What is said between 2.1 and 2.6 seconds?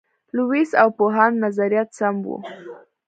وو.